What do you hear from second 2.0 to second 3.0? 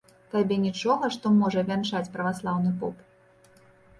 праваслаўны поп?